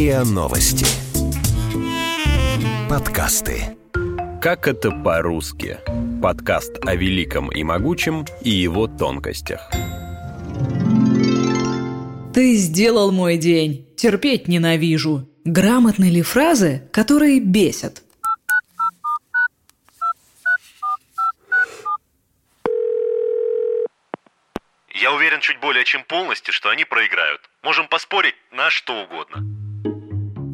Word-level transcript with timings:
РИА 0.00 0.24
Новости. 0.24 0.86
Подкасты. 2.88 3.76
Как 4.40 4.66
это 4.66 4.90
по-русски? 4.92 5.76
Подкаст 6.22 6.78
о 6.86 6.94
великом 6.94 7.52
и 7.52 7.62
могучем 7.62 8.24
и 8.40 8.48
его 8.48 8.86
тонкостях. 8.86 9.60
Ты 12.32 12.54
сделал 12.54 13.12
мой 13.12 13.36
день. 13.36 13.86
Терпеть 13.94 14.48
ненавижу. 14.48 15.28
Грамотны 15.44 16.06
ли 16.06 16.22
фразы, 16.22 16.88
которые 16.92 17.38
бесят? 17.38 18.02
Я 24.94 25.12
уверен 25.12 25.40
чуть 25.40 25.60
более 25.60 25.84
чем 25.84 26.04
полностью, 26.04 26.54
что 26.54 26.70
они 26.70 26.86
проиграют. 26.86 27.42
Можем 27.62 27.86
поспорить 27.86 28.36
на 28.50 28.70
что 28.70 29.02
угодно. 29.02 29.69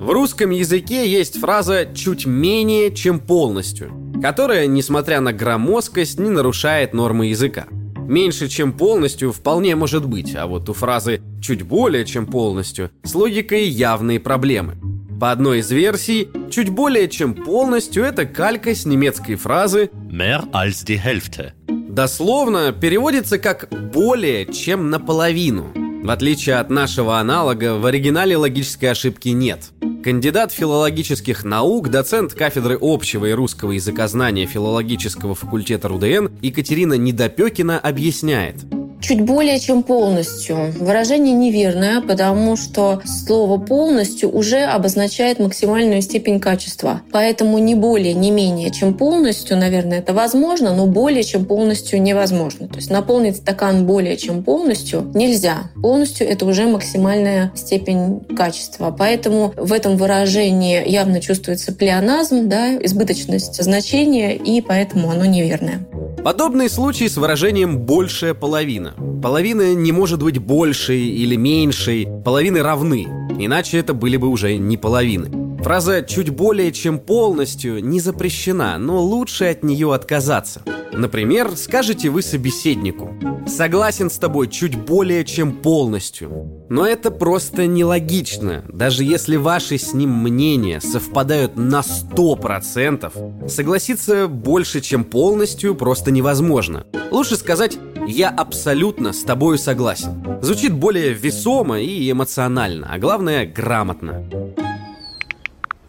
В 0.07 0.11
русском 0.11 0.51
языке 0.51 1.11
есть 1.11 1.41
фраза 1.41 1.89
«чуть 1.93 2.27
менее, 2.27 2.95
чем 2.95 3.19
полностью», 3.19 3.91
которая, 4.23 4.69
несмотря 4.69 5.21
на 5.21 5.33
громоздкость, 5.33 6.21
не 6.21 6.31
нарушает 6.31 6.95
нормы 6.95 7.27
языка. 7.27 7.67
Меньше, 8.07 8.47
чем 8.47 8.73
полностью, 8.73 9.33
вполне 9.33 9.75
может 9.75 10.07
быть, 10.07 10.37
а 10.37 10.47
вот 10.47 10.69
у 10.69 10.75
фразы 10.75 11.23
«чуть 11.43 11.63
более, 11.63 12.07
чем 12.07 12.27
полностью» 12.27 12.93
с 13.03 13.17
логикой 13.17 13.67
явные 13.67 14.21
проблемы. 14.21 14.77
По 15.19 15.33
одной 15.33 15.59
из 15.59 15.73
версий, 15.73 16.29
чуть 16.53 16.69
более 16.69 17.09
чем 17.09 17.35
полностью 17.35 18.05
это 18.05 18.27
калька 18.27 18.77
с 18.77 18.87
немецкой 18.87 19.35
фразы 19.35 19.91
Mehr 20.09 20.49
als 20.53 20.87
die 20.87 21.01
Hälfte. 21.05 21.51
Дословно 21.67 22.71
переводится 22.71 23.41
как 23.41 23.69
«более 23.93 24.47
чем 24.47 24.89
наполовину». 24.89 25.73
В 26.05 26.11
отличие 26.11 26.55
от 26.55 26.71
нашего 26.71 27.19
аналога, 27.19 27.75
в 27.75 27.85
оригинале 27.85 28.37
логической 28.37 28.93
ошибки 28.93 29.31
нет. 29.31 29.73
Кандидат 30.07 30.53
филологических 30.53 31.43
наук, 31.43 31.89
доцент 31.89 32.33
кафедры 32.33 32.79
общего 32.81 33.25
и 33.25 33.33
русского 33.33 33.73
языкознания 33.73 34.47
филологического 34.47 35.35
факультета 35.35 35.89
РУДН 35.89 36.29
Екатерина 36.43 36.95
Недопекина 36.95 37.81
объясняет– 37.81 38.55
Чуть 39.07 39.21
более 39.21 39.61
чем 39.61 39.85
полностью. 39.85 40.73
Выражение 40.81 41.33
неверное, 41.33 42.01
потому 42.01 42.57
что 42.57 43.01
слово 43.05 43.57
полностью 43.57 44.29
уже 44.35 44.65
обозначает 44.65 45.39
максимальную 45.39 46.03
степень 46.03 46.41
качества. 46.41 47.03
Поэтому 47.13 47.59
не 47.59 47.77
более, 47.77 48.15
не 48.15 48.33
менее, 48.33 48.73
чем 48.73 48.95
полностью, 48.95 49.57
наверное, 49.57 50.01
это 50.01 50.13
возможно, 50.13 50.75
но 50.75 50.87
более 50.87 51.23
чем 51.23 51.45
полностью 51.45 52.03
невозможно. 52.03 52.67
То 52.67 52.79
есть 52.79 52.91
наполнить 52.91 53.37
стакан 53.37 53.87
более 53.87 54.17
чем 54.17 54.43
полностью 54.43 55.09
нельзя. 55.15 55.71
Полностью 55.81 56.29
это 56.29 56.45
уже 56.45 56.67
максимальная 56.67 57.53
степень 57.55 58.23
качества. 58.37 58.91
Поэтому 58.91 59.55
в 59.57 59.73
этом 59.73 59.97
выражении 59.97 60.83
явно 60.85 61.21
чувствуется 61.21 61.73
плеоназм, 61.73 62.49
да, 62.49 62.75
избыточность 62.79 63.63
значения, 63.63 64.35
и 64.35 64.61
поэтому 64.61 65.11
оно 65.11 65.27
неверное. 65.27 65.87
Подобный 66.25 66.69
случай 66.69 67.09
с 67.09 67.17
выражением 67.19 67.79
«большая 67.79 68.35
половина». 68.35 68.96
Половина 69.23 69.75
не 69.75 69.93
может 69.93 70.23
быть 70.23 70.39
большей 70.39 71.07
или 71.07 71.37
меньшей, 71.37 72.09
половины 72.25 72.63
равны, 72.63 73.07
иначе 73.39 73.79
это 73.79 73.95
были 73.95 74.17
бы 74.17 74.29
уже 74.29 74.57
не 74.57 74.77
половины. 74.77 75.47
Фраза 75.63 76.03
«чуть 76.03 76.31
более 76.31 76.71
чем 76.71 76.99
полностью» 76.99 77.85
не 77.85 77.99
запрещена, 77.99 78.79
но 78.79 79.03
лучше 79.03 79.47
от 79.47 79.65
нее 79.65 79.93
отказаться. 79.93 80.63
Например, 80.93 81.57
скажете 81.57 82.09
вы 82.09 82.23
собеседнику 82.23 83.15
«Согласен 83.47 84.09
с 84.09 84.19
тобой 84.19 84.49
чуть 84.49 84.77
более 84.77 85.25
чем 85.25 85.53
полностью». 85.53 86.65
Но 86.69 86.87
это 86.87 87.11
просто 87.11 87.67
нелогично. 87.67 88.65
Даже 88.73 89.05
если 89.05 89.37
ваши 89.37 89.77
с 89.79 89.93
ним 89.93 90.11
мнения 90.11 90.81
совпадают 90.81 91.57
на 91.57 91.81
100%, 91.81 93.49
согласиться 93.49 94.29
больше, 94.29 94.81
чем 94.81 95.05
полностью, 95.05 95.75
просто 95.75 96.11
невозможно. 96.11 96.87
Лучше 97.11 97.37
сказать 97.37 97.79
«я 98.07 98.31
абсолютно 98.31 99.13
с 99.13 99.23
тобою 99.23 99.59
согласен». 99.59 100.41
Звучит 100.43 100.73
более 100.73 101.13
весомо 101.13 101.81
и 101.81 102.11
эмоционально, 102.11 102.89
а 102.91 102.99
главное 102.99 103.47
грамотно. 103.47 104.25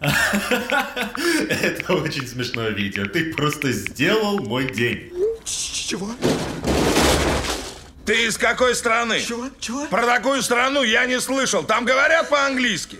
Это 0.00 1.94
очень 1.94 2.26
смешное 2.26 2.70
видео. 2.70 3.06
Ты 3.06 3.34
просто 3.34 3.72
сделал 3.72 4.38
мой 4.38 4.70
день. 4.72 5.12
Чего? 5.44 6.10
Ты 8.04 8.26
из 8.26 8.38
какой 8.38 8.74
страны? 8.74 9.20
Чего? 9.20 9.46
Чего? 9.58 9.86
Про 9.86 10.06
такую 10.06 10.42
страну 10.42 10.82
я 10.82 11.04
не 11.06 11.20
слышал. 11.20 11.62
Там 11.64 11.84
говорят 11.84 12.28
по-английски. 12.28 12.98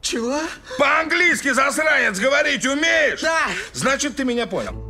Чего? 0.00 0.40
По-английски, 0.78 1.52
засранец, 1.52 2.18
говорить 2.18 2.64
умеешь? 2.64 3.20
Да. 3.20 3.48
Значит, 3.72 4.16
ты 4.16 4.24
меня 4.24 4.46
понял. 4.46 4.87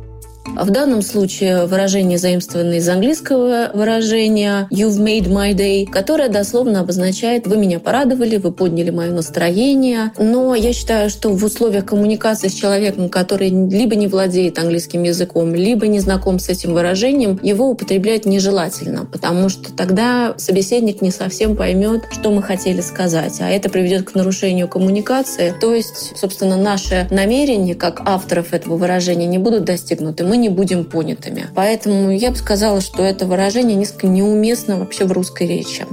В 0.55 0.71
данном 0.71 1.01
случае 1.01 1.65
выражение 1.65 2.17
заимствовано 2.17 2.73
из 2.73 2.89
английского 2.89 3.71
выражения 3.73 4.67
«You've 4.71 4.99
made 4.99 5.27
my 5.27 5.53
day», 5.53 5.85
которое 5.85 6.27
дословно 6.29 6.81
обозначает 6.81 7.47
«Вы 7.47 7.57
меня 7.57 7.79
порадовали, 7.79 8.37
вы 8.37 8.51
подняли 8.51 8.89
мое 8.89 9.11
настроение». 9.11 10.11
Но 10.17 10.55
я 10.55 10.73
считаю, 10.73 11.09
что 11.09 11.29
в 11.29 11.43
условиях 11.43 11.85
коммуникации 11.85 12.49
с 12.49 12.53
человеком, 12.53 13.09
который 13.09 13.49
либо 13.49 13.95
не 13.95 14.07
владеет 14.07 14.59
английским 14.59 15.03
языком, 15.03 15.55
либо 15.55 15.87
не 15.87 15.99
знаком 15.99 16.39
с 16.39 16.49
этим 16.49 16.73
выражением, 16.73 17.39
его 17.41 17.69
употреблять 17.69 18.25
нежелательно, 18.25 19.05
потому 19.05 19.49
что 19.49 19.71
тогда 19.71 20.33
собеседник 20.37 21.01
не 21.01 21.11
совсем 21.11 21.55
поймет, 21.55 22.03
что 22.11 22.31
мы 22.31 22.43
хотели 22.43 22.81
сказать, 22.81 23.39
а 23.39 23.49
это 23.49 23.69
приведет 23.69 24.09
к 24.09 24.15
нарушению 24.15 24.67
коммуникации. 24.67 25.53
То 25.61 25.73
есть, 25.73 26.17
собственно, 26.17 26.57
наши 26.57 27.07
намерения, 27.11 27.75
как 27.75 28.01
авторов 28.05 28.53
этого 28.53 28.75
выражения, 28.75 29.25
не 29.25 29.37
будут 29.37 29.63
достигнуты. 29.63 30.25
Мы 30.25 30.37
не 30.39 30.49
будем 30.49 30.85
понятыми. 30.85 31.47
Поэтому 31.55 32.11
я 32.11 32.31
бы 32.31 32.35
сказала, 32.35 32.81
что 32.81 33.03
это 33.03 33.25
выражение 33.25 33.75
несколько 33.75 34.07
неуместно 34.07 34.77
вообще 34.77 35.05
в 35.05 35.11
русской 35.11 35.47
речи. 35.47 35.85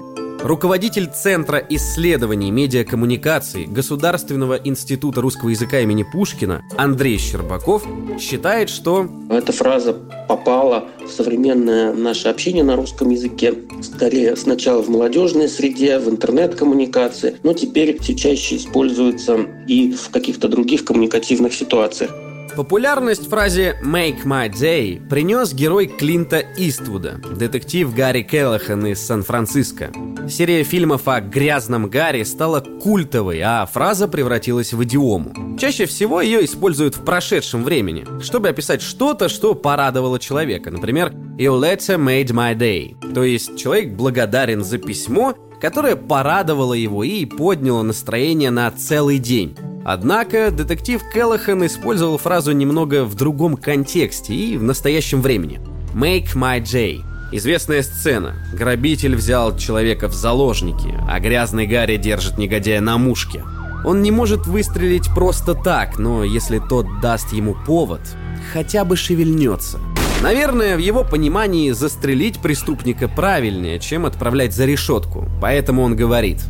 Руководитель 0.47 1.09
Центра 1.13 1.59
исследований 1.71 2.53
медиакоммуникаций 2.53 3.67
Государственного 3.67 4.55
института 4.55 5.21
русского 5.21 5.49
языка 5.49 5.81
имени 5.81 6.05
Пушкина 6.05 6.63
Андрей 6.77 7.19
Щербаков 7.19 7.85
считает, 8.21 8.69
что 8.69 9.09
эта 9.29 9.51
фраза 9.51 9.95
попала 10.29 10.85
в 11.05 11.11
современное 11.11 11.93
наше 11.93 12.29
общение 12.29 12.63
на 12.63 12.77
русском 12.77 13.11
языке, 13.11 13.55
скорее 13.83 14.37
сначала 14.37 14.83
в 14.83 14.89
молодежной 14.89 15.49
среде, 15.49 15.99
в 15.99 16.09
интернет-коммуникации, 16.09 17.39
но 17.43 17.53
теперь 17.53 18.01
все 18.01 18.15
чаще 18.15 18.57
используется 18.57 19.39
и 19.67 19.93
в 19.95 20.11
каких-то 20.11 20.49
других 20.49 20.85
коммуникативных 20.85 21.55
ситуациях. 21.55 22.13
Популярность 22.57 23.29
фразе 23.29 23.79
«Make 23.85 24.25
my 24.25 24.51
day» 24.51 25.07
принес 25.07 25.53
герой 25.53 25.87
Клинта 25.87 26.43
Иствуда, 26.57 27.21
детектив 27.39 27.95
Гарри 27.95 28.23
Келлахан 28.23 28.87
из 28.87 29.07
Сан-Франциско. 29.07 29.93
Серия 30.27 30.65
фильмов 30.65 31.07
о 31.07 31.21
грязном 31.21 31.91
Гарри 31.91 32.23
стала 32.23 32.61
культовой, 32.61 33.43
а 33.43 33.67
фраза 33.67 34.09
превратилась 34.09 34.73
в 34.73 34.83
идиому. 34.85 35.59
Чаще 35.59 35.85
всего 35.85 36.23
ее 36.23 36.47
используют 36.47 36.97
в 36.97 37.05
прошедшем 37.05 37.63
времени, 37.63 38.07
чтобы 38.23 38.49
описать 38.49 38.81
что-то, 38.81 39.29
что 39.29 39.55
порадовало 39.55 40.19
человека. 40.19 40.71
Например, 40.71 41.13
«Your 41.37 41.61
letter 41.61 41.99
made 41.99 42.29
my 42.29 42.57
day», 42.57 42.97
то 43.13 43.23
есть 43.23 43.59
человек 43.59 43.93
благодарен 43.93 44.65
за 44.65 44.79
письмо, 44.79 45.35
которое 45.61 45.95
порадовало 45.95 46.73
его 46.73 47.05
и 47.05 47.27
подняло 47.27 47.83
настроение 47.83 48.51
на 48.51 48.71
целый 48.71 49.19
день. 49.19 49.55
Однако 49.89 50.51
детектив 50.51 51.01
Келлахан 51.15 51.65
использовал 51.65 52.19
фразу 52.19 52.51
немного 52.51 53.05
в 53.05 53.15
другом 53.15 53.57
контексте 53.57 54.35
и 54.35 54.57
в 54.57 54.63
настоящем 54.65 55.23
времени. 55.23 55.61
«Make 55.95 56.35
my 56.35 56.61
day» 56.61 57.03
Известная 57.31 57.83
сцена. 57.83 58.35
Грабитель 58.53 59.15
взял 59.15 59.57
человека 59.57 60.09
в 60.09 60.13
заложники, 60.13 60.93
а 61.09 61.21
грязный 61.21 61.69
Гарри 61.69 61.99
держит 61.99 62.37
негодяя 62.37 62.81
на 62.81 62.99
мушке. 62.99 63.45
Он 63.85 64.03
не 64.03 64.11
может 64.11 64.47
выстрелить 64.47 65.09
просто 65.15 65.55
так, 65.55 65.99
но 65.99 66.25
если 66.25 66.59
тот 66.59 67.01
даст 67.01 67.33
ему 67.33 67.57
повод, 67.67 68.01
хотя 68.53 68.85
бы 68.85 68.97
шевельнется. 68.97 69.79
Наверное, 70.21 70.77
в 70.77 70.81
его 70.81 71.05
понимании 71.05 71.71
застрелить 71.71 72.41
преступника 72.41 73.07
правильнее, 73.07 73.79
чем 73.79 74.05
отправлять 74.05 74.53
за 74.53 74.65
решетку. 74.65 75.29
Поэтому 75.41 75.83
он 75.83 75.95
говорит 75.95 76.41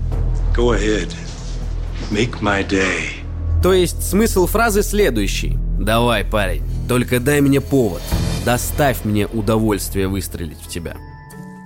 Go 0.57 0.75
ahead. 0.75 1.15
Make 2.11 2.41
my 2.41 2.67
day. 2.67 3.16
То 3.67 3.73
есть 3.73 4.09
смысл 4.09 4.47
фразы 4.47 4.85
следующий. 4.85 5.59
Давай, 5.81 6.25
парень, 6.25 6.63
только 6.89 7.19
дай 7.19 7.41
мне 7.41 7.61
повод. 7.61 8.01
Доставь 8.45 9.05
мне 9.05 9.27
удовольствие 9.27 10.07
выстрелить 10.07 10.61
в 10.61 10.69
тебя. 10.69 10.97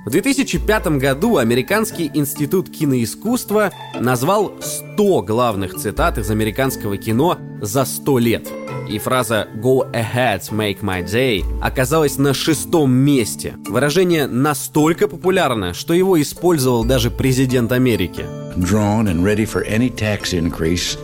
В 0.06 0.10
2005 0.10 0.96
году 0.96 1.36
Американский 1.36 2.10
институт 2.14 2.70
киноискусства 2.70 3.70
назвал 4.00 4.54
100 4.62 5.22
главных 5.24 5.74
цитат 5.74 6.16
из 6.16 6.30
американского 6.30 6.96
кино 6.96 7.36
за 7.60 7.84
100 7.84 8.18
лет. 8.18 8.48
И 8.88 8.98
фраза 8.98 9.48
«Go 9.56 9.92
ahead, 9.92 10.40
make 10.52 10.80
my 10.80 11.04
day» 11.04 11.44
оказалась 11.60 12.16
на 12.16 12.32
шестом 12.32 12.92
месте. 12.92 13.56
Выражение 13.68 14.26
настолько 14.26 15.06
популярно, 15.06 15.74
что 15.74 15.92
его 15.92 16.18
использовал 16.18 16.82
даже 16.82 17.10
президент 17.10 17.72
Америки. 17.72 18.24
drawn, 18.56 19.06
and 19.06 19.22
ready 19.22 19.44
for 19.44 19.62
any 19.68 19.94
tax 19.94 20.32
increase 20.32 20.98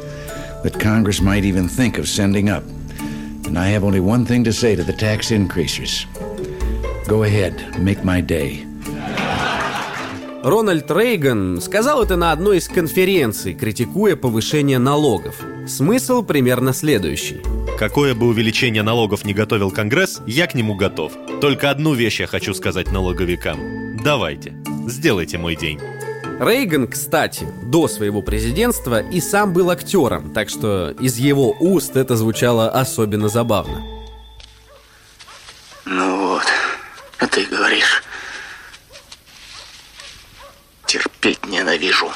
that 0.66 0.80
Congress 0.80 1.20
might 1.20 1.44
even 1.44 1.68
think 1.68 1.96
of 1.96 2.08
sending 2.08 2.48
up. 2.50 2.64
And 3.46 3.56
I 3.56 3.68
have 3.68 3.84
only 3.84 4.00
one 4.00 4.26
thing 4.26 4.42
to 4.44 4.52
say 4.52 4.74
to 4.74 4.82
the 4.82 4.92
tax 4.92 5.30
increasers 5.30 6.06
Go 7.06 7.22
ahead, 7.22 7.78
make 7.78 8.02
my 8.02 8.20
day. 8.20 8.66
Рональд 10.42 10.90
Рейган 10.90 11.60
сказал 11.60 12.02
это 12.02 12.16
на 12.16 12.32
одной 12.32 12.58
из 12.58 12.68
конференций, 12.68 13.54
критикуя 13.54 14.16
повышение 14.16 14.78
налогов. 14.78 15.36
Смысл 15.66 16.22
примерно 16.22 16.72
следующий. 16.72 17.42
Какое 17.78 18.14
бы 18.14 18.26
увеличение 18.26 18.82
налогов 18.82 19.24
не 19.24 19.34
готовил 19.34 19.70
Конгресс, 19.70 20.20
я 20.26 20.46
к 20.46 20.54
нему 20.54 20.74
готов. 20.74 21.12
Только 21.40 21.70
одну 21.70 21.94
вещь 21.94 22.20
я 22.20 22.26
хочу 22.26 22.54
сказать 22.54 22.92
налоговикам. 22.92 23.96
Давайте, 24.02 24.54
сделайте 24.86 25.38
мой 25.38 25.56
день. 25.56 25.80
Рейган, 26.38 26.86
кстати, 26.86 27.46
до 27.62 27.88
своего 27.88 28.20
президентства 28.20 29.00
и 29.00 29.20
сам 29.20 29.54
был 29.54 29.70
актером, 29.70 30.34
так 30.34 30.50
что 30.50 30.90
из 31.00 31.16
его 31.16 31.56
уст 31.58 31.96
это 31.96 32.14
звучало 32.14 32.68
особенно 32.68 33.28
забавно. 33.28 33.82
Ну 35.86 36.28
вот, 36.28 36.44
а 37.18 37.26
ты 37.26 37.46
говоришь, 37.46 38.02
терпеть 40.84 41.46
ненавижу. 41.46 42.10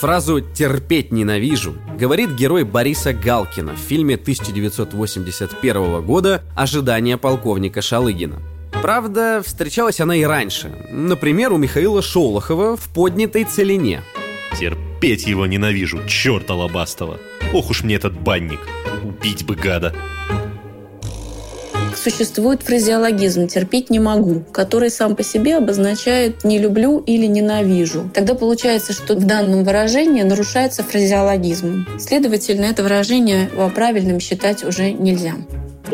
Фразу 0.00 0.40
«терпеть 0.40 1.12
ненавижу» 1.12 1.76
говорит 1.96 2.32
герой 2.32 2.64
Бориса 2.64 3.12
Галкина 3.12 3.74
в 3.74 3.78
фильме 3.78 4.16
1981 4.16 6.02
года 6.02 6.42
«Ожидание 6.56 7.16
полковника 7.16 7.80
Шалыгина». 7.80 8.53
Правда, 8.84 9.42
встречалась 9.42 9.98
она 9.98 10.14
и 10.14 10.24
раньше. 10.24 10.70
Например, 10.90 11.54
у 11.54 11.56
Михаила 11.56 12.02
Шолохова 12.02 12.76
в 12.76 12.92
«Поднятой 12.92 13.44
целине». 13.44 14.02
Терпеть 14.60 15.26
его 15.26 15.46
ненавижу, 15.46 16.06
черта 16.06 16.52
лобастого. 16.54 17.18
Ох 17.54 17.70
уж 17.70 17.82
мне 17.82 17.94
этот 17.94 18.12
банник. 18.12 18.60
Убить 19.02 19.46
бы 19.46 19.54
гада. 19.54 19.94
Существует 21.96 22.62
фразеологизм 22.62 23.46
«терпеть 23.46 23.88
не 23.88 24.00
могу», 24.00 24.40
который 24.52 24.90
сам 24.90 25.16
по 25.16 25.22
себе 25.22 25.56
обозначает 25.56 26.44
«не 26.44 26.58
люблю» 26.58 26.98
или 26.98 27.24
«ненавижу». 27.24 28.10
Тогда 28.12 28.34
получается, 28.34 28.92
что 28.92 29.14
в 29.14 29.24
данном 29.24 29.64
выражении 29.64 30.20
нарушается 30.20 30.82
фразеологизм. 30.82 31.86
Следовательно, 31.98 32.66
это 32.66 32.82
выражение 32.82 33.48
правильным 33.74 34.20
считать 34.20 34.62
уже 34.62 34.92
нельзя. 34.92 35.36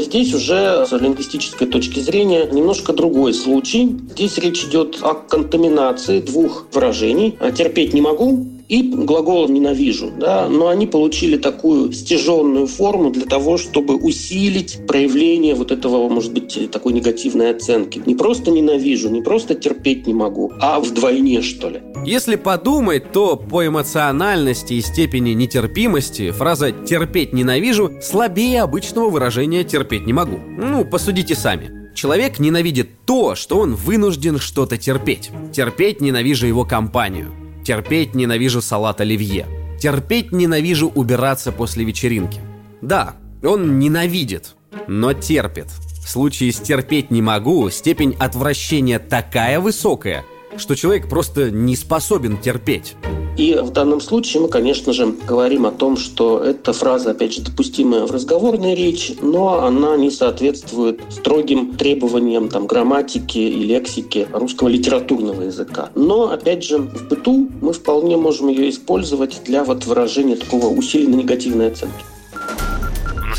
Здесь 0.01 0.33
уже 0.33 0.87
с 0.87 0.93
лингвистической 0.93 1.67
точки 1.67 2.01
зрения 2.01 2.47
немножко 2.51 2.93
другой 2.95 3.35
случай. 3.35 3.97
Здесь 4.13 4.39
речь 4.39 4.65
идет 4.65 4.99
о 5.03 5.15
контаминации 5.15 6.21
двух 6.21 6.67
выражений. 6.73 7.39
«Терпеть 7.55 7.93
не 7.93 8.01
могу» 8.01 8.47
и 8.71 8.83
глаголом 8.83 9.53
«ненавижу». 9.53 10.13
Да? 10.17 10.49
Но 10.49 10.69
они 10.69 10.87
получили 10.87 11.37
такую 11.37 11.93
стяженную 11.93 12.69
форму 12.69 13.11
для 13.11 13.27
того, 13.27 13.59
чтобы 13.59 13.97
усилить 13.97 14.79
проявление 14.87 15.57
вот 15.57 15.73
этого, 15.73 16.09
может 16.09 16.33
быть, 16.33 16.71
такой 16.71 16.93
негативной 16.93 17.51
оценки. 17.51 18.01
Не 18.07 18.15
просто 18.15 18.53
«ненавижу», 18.53 19.11
не 19.11 19.23
просто 19.23 19.57
«терпеть 19.57 20.07
не 20.07 20.15
могу», 20.15 20.53
а 20.61 20.79
вдвойне, 20.79 21.43
что 21.43 21.69
ли. 21.69 21.81
Если 22.07 22.37
подумать, 22.37 23.11
то 23.11 23.37
по 23.37 23.67
эмоциональности 23.67 24.75
и 24.75 24.81
степени 24.81 25.31
нетерпимости 25.31 26.31
фраза 26.31 26.71
«терпеть 26.71 27.33
ненавижу» 27.33 27.91
слабее 28.01 28.63
обычного 28.63 29.11
выражения 29.11 29.65
«терпеть 29.65 30.07
не 30.07 30.13
могу». 30.13 30.39
Ну, 30.39 30.85
посудите 30.85 31.35
сами. 31.35 31.93
Человек 31.97 32.39
ненавидит 32.39 33.05
то, 33.05 33.35
что 33.35 33.59
он 33.59 33.75
вынужден 33.75 34.39
что-то 34.39 34.77
терпеть. 34.77 35.31
Терпеть 35.53 36.01
ненавижу 36.01 36.47
его 36.47 36.65
компанию. 36.65 37.40
Терпеть 37.71 38.17
ненавижу 38.17 38.61
салат 38.61 39.01
оливье. 39.01 39.47
Терпеть 39.81 40.33
ненавижу 40.33 40.89
убираться 40.89 41.53
после 41.53 41.85
вечеринки. 41.85 42.41
Да, 42.83 43.15
он 43.45 43.79
ненавидит, 43.79 44.57
но 44.89 45.13
терпит. 45.13 45.69
В 46.05 46.09
случае 46.09 46.51
с 46.51 46.59
терпеть 46.59 47.13
не 47.13 47.23
могу 47.23 47.71
степень 47.71 48.17
отвращения 48.19 48.99
такая 48.99 49.61
высокая, 49.61 50.25
что 50.61 50.77
человек 50.77 51.09
просто 51.09 51.51
не 51.51 51.77
способен 51.77 52.39
терпеть. 52.39 52.95
И 53.37 53.55
в 53.55 53.71
данном 53.71 54.01
случае 54.01 54.43
мы, 54.43 54.49
конечно 54.49 54.93
же, 54.93 55.15
говорим 55.27 55.65
о 55.65 55.71
том, 55.71 55.97
что 55.97 56.41
эта 56.41 56.73
фраза, 56.73 57.13
опять 57.13 57.33
же, 57.33 57.43
допустимая 57.43 58.05
в 58.05 58.11
разговорной 58.11 58.75
речи, 58.75 59.17
но 59.23 59.65
она 59.65 59.97
не 59.97 60.11
соответствует 60.11 61.01
строгим 61.09 61.75
требованиям 61.77 62.49
там, 62.49 62.67
грамматики 62.67 63.39
и 63.39 63.65
лексики 63.65 64.29
русского 64.33 64.69
литературного 64.69 65.43
языка. 65.43 65.91
Но, 65.95 66.31
опять 66.31 66.65
же, 66.65 66.79
в 66.79 67.09
быту 67.09 67.49
мы 67.63 67.73
вполне 67.73 68.17
можем 68.17 68.49
ее 68.49 68.69
использовать 68.69 69.41
для 69.45 69.65
вот 69.65 69.87
выражения 69.87 70.37
такого 70.37 70.67
усиленной 70.67 71.19
негативной 71.19 71.69
оценки. 71.69 72.05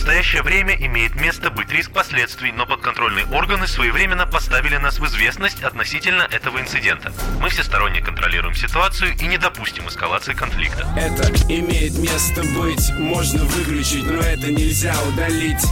Настоящее 0.01 0.41
время 0.41 0.73
имеет 0.73 1.13
место 1.13 1.51
быть 1.51 1.71
риск 1.71 1.91
последствий, 1.91 2.51
но 2.51 2.65
подконтрольные 2.65 3.27
органы 3.27 3.67
своевременно 3.67 4.25
поставили 4.25 4.77
нас 4.77 4.97
в 4.97 5.05
известность 5.05 5.61
относительно 5.61 6.23
этого 6.23 6.59
инцидента. 6.59 7.13
Мы 7.39 7.49
всесторонне 7.49 8.01
контролируем 8.01 8.55
ситуацию 8.55 9.15
и 9.15 9.27
не 9.27 9.37
допустим 9.37 9.87
эскалации 9.87 10.33
конфликта. 10.33 10.87
Это 10.97 11.31
имеет 11.53 11.99
место 11.99 12.41
быть, 12.41 12.91
можно 12.97 13.43
выключить, 13.43 14.03
но 14.03 14.21
это 14.21 14.51
нельзя 14.51 14.95
удалить. 15.03 15.63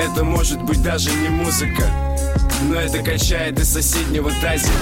Это 0.00 0.24
может 0.24 0.60
быть 0.62 0.82
даже 0.82 1.12
не 1.12 1.28
музыка, 1.28 1.88
но 2.62 2.80
это 2.80 2.98
качает 2.98 3.60
из 3.60 3.72
соседнего 3.72 4.32
тазика. 4.40 4.72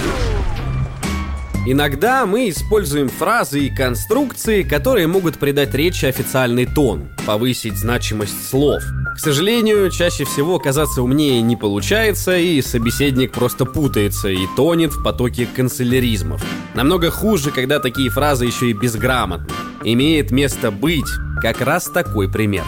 Иногда 1.65 2.25
мы 2.25 2.49
используем 2.49 3.09
фразы 3.09 3.65
и 3.65 3.75
конструкции, 3.75 4.63
которые 4.63 5.07
могут 5.07 5.37
придать 5.37 5.73
речи 5.75 6.05
официальный 6.05 6.65
тон, 6.65 7.09
повысить 7.25 7.77
значимость 7.77 8.49
слов. 8.49 8.81
К 9.15 9.19
сожалению, 9.19 9.91
чаще 9.91 10.23
всего 10.23 10.55
оказаться 10.55 11.01
умнее 11.01 11.41
не 11.41 11.57
получается, 11.57 12.37
и 12.37 12.61
собеседник 12.61 13.33
просто 13.33 13.65
путается 13.65 14.29
и 14.29 14.47
тонет 14.55 14.93
в 14.93 15.03
потоке 15.03 15.45
канцеляризмов. 15.53 16.41
Намного 16.73 17.11
хуже, 17.11 17.51
когда 17.51 17.79
такие 17.79 18.09
фразы 18.09 18.45
еще 18.45 18.69
и 18.69 18.73
безграмотны. 18.73 19.53
Имеет 19.83 20.31
место 20.31 20.71
быть 20.71 21.09
как 21.41 21.59
раз 21.61 21.85
такой 21.85 22.31
пример. 22.31 22.63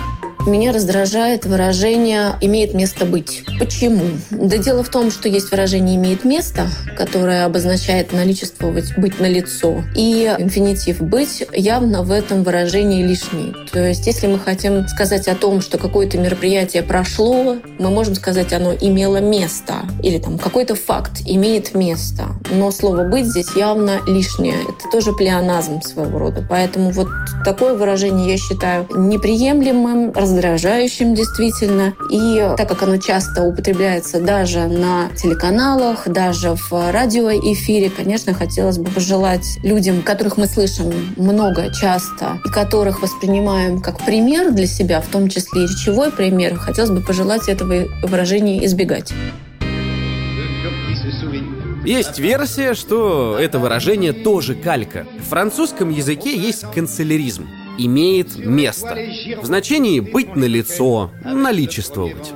Меня 0.48 0.72
раздражает 0.74 1.46
выражение 1.46 2.36
«имеет 2.42 2.74
место 2.74 3.06
быть». 3.06 3.44
Почему? 3.60 4.06
Да 4.32 4.58
дело 4.58 4.84
в 4.84 4.90
том, 4.90 5.12
что 5.12 5.30
есть 5.30 5.52
выражение 5.52 5.98
«имеет 5.98 6.24
место», 6.26 6.68
которое 6.98 7.46
обозначает 7.46 8.12
наличествовать, 8.12 8.98
быть 8.98 9.20
на 9.20 9.28
лицо, 9.28 9.84
и 9.96 10.36
инфинитив 10.40 11.00
«быть» 11.00 11.46
явно 11.54 12.02
в 12.02 12.12
этом 12.12 12.44
выражении 12.44 13.04
лишний. 13.04 13.54
То 13.72 13.88
есть, 13.88 14.08
если 14.08 14.26
мы 14.26 14.40
хотим 14.40 14.88
сказать 14.88 15.28
о 15.28 15.36
том, 15.36 15.62
что 15.62 15.78
какое-то 15.78 16.18
мероприятие 16.18 16.82
прошло, 16.82 17.58
мы 17.78 17.90
можем 17.92 18.16
сказать 18.16 18.52
«оно 18.52 18.74
имело 18.74 19.18
место», 19.18 19.76
или 20.02 20.18
там 20.18 20.40
какой-то 20.40 20.74
факт 20.74 21.22
имеет 21.26 21.76
место. 21.76 22.26
Но 22.50 22.72
слово 22.72 23.04
«быть» 23.04 23.28
здесь 23.28 23.56
явно 23.56 24.00
лишнее. 24.08 24.56
Это 24.64 24.90
тоже 24.92 25.14
плеоназм 25.14 25.84
своего 25.84 26.18
рода. 26.18 26.44
Поэтому 26.50 26.90
вот 26.90 27.08
такое 27.46 27.76
выражение 27.76 28.32
я 28.32 28.38
считаю 28.38 28.88
неприемлемым, 28.90 30.12
раздражающим 30.32 31.14
действительно. 31.14 31.94
И 32.10 32.44
так 32.58 32.70
как 32.70 32.84
оно 32.84 32.98
часто 32.98 33.44
употребляется 33.44 34.20
даже 34.20 34.68
на 34.68 35.10
телеканалах, 35.16 36.08
даже 36.08 36.56
в 36.56 36.92
радиоэфире, 36.92 37.90
конечно, 37.90 38.34
хотелось 38.34 38.78
бы 38.78 38.90
пожелать 38.90 39.46
людям, 39.64 40.02
которых 40.02 40.38
мы 40.38 40.48
слышим 40.48 40.92
много, 41.18 41.74
часто, 41.74 42.40
и 42.46 42.50
которых 42.50 43.02
воспринимаем 43.02 43.82
как 43.82 44.00
пример 44.00 44.52
для 44.52 44.68
себя, 44.68 45.02
в 45.02 45.08
том 45.08 45.30
числе 45.30 45.64
и 45.64 45.68
речевой 45.68 46.12
пример, 46.12 46.56
хотелось 46.56 46.92
бы 46.92 47.02
пожелать 47.02 47.48
этого 47.50 47.86
выражения 48.04 48.66
избегать. 48.66 49.14
Есть 51.84 52.20
версия, 52.20 52.76
что 52.76 53.38
это 53.40 53.58
выражение 53.58 54.14
тоже 54.14 54.54
калька. 54.54 55.08
В 55.20 55.30
французском 55.30 55.90
языке 55.90 56.38
есть 56.38 56.64
канцеляризм 56.74 57.48
имеет 57.86 58.38
место. 58.38 58.98
В 59.42 59.46
значении 59.46 60.00
«быть 60.00 60.36
на 60.36 60.46
лицо», 60.46 61.12
«наличествовать». 61.24 62.34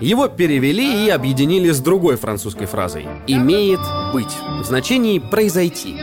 Его 0.00 0.28
перевели 0.28 1.06
и 1.06 1.10
объединили 1.10 1.70
с 1.70 1.80
другой 1.80 2.16
французской 2.16 2.66
фразой 2.66 3.06
«имеет 3.26 3.80
быть» 4.12 4.32
в 4.60 4.64
значении 4.64 5.18
«произойти». 5.18 5.96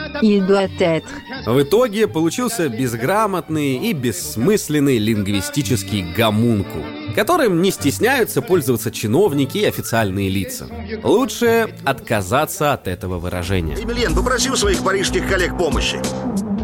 В 1.46 1.62
итоге 1.62 2.08
получился 2.08 2.70
безграмотный 2.70 3.78
и 3.78 3.94
бессмысленный 3.94 4.98
лингвистический 4.98 6.06
гомункул, 6.16 6.84
которым 7.16 7.62
не 7.62 7.72
стесняются 7.72 8.42
пользоваться 8.42 8.92
чиновники 8.92 9.60
и 9.60 9.66
официальные 9.66 10.30
лица. 10.30 10.68
Лучше 11.04 11.74
отказаться 11.84 12.74
от 12.74 12.88
этого 12.88 13.20
выражения. 13.20 13.78
Емельян, 13.78 14.14
попроси 14.14 14.50
у 14.50 14.56
своих 14.56 14.84
парижских 14.84 15.30
коллег 15.30 15.58
помощи. 15.58 16.00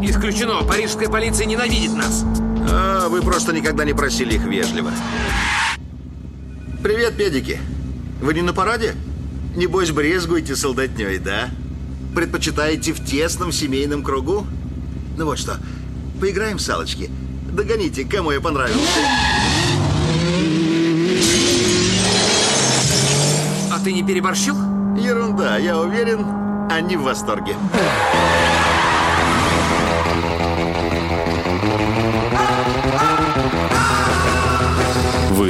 Исключено. 0.02 0.62
Парижская 0.62 1.08
полиция 1.08 1.46
ненавидит 1.46 1.92
нас. 1.92 2.24
А, 2.70 3.08
вы 3.08 3.20
просто 3.22 3.52
никогда 3.52 3.84
не 3.84 3.92
просили 3.92 4.34
их 4.34 4.44
вежливо. 4.44 4.90
Привет, 6.82 7.16
педики. 7.16 7.58
Вы 8.22 8.34
не 8.34 8.42
на 8.42 8.54
параде? 8.54 8.94
Небось, 9.54 9.90
брезгуете 9.90 10.56
солдатней, 10.56 11.18
да? 11.18 11.50
Предпочитаете 12.14 12.92
в 12.92 13.04
тесном 13.04 13.52
семейном 13.52 14.02
кругу? 14.02 14.46
Ну 15.16 15.26
вот 15.26 15.38
что, 15.38 15.58
поиграем 16.20 16.56
в 16.56 16.62
салочки. 16.62 17.10
Догоните, 17.52 18.04
кому 18.04 18.30
я 18.30 18.40
понравился. 18.40 18.80
А 23.72 23.78
ты 23.84 23.92
не 23.92 24.02
переборщил? 24.02 24.56
Ерунда, 24.96 25.58
я 25.58 25.78
уверен, 25.78 26.24
они 26.70 26.96
в 26.96 27.02
восторге. 27.02 27.54